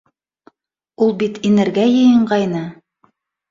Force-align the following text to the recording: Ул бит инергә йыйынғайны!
Ул 1.07 1.13
бит 1.19 1.37
инергә 1.51 1.85
йыйынғайны! 1.93 2.65